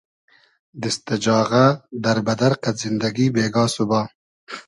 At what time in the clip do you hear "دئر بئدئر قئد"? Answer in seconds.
2.03-2.75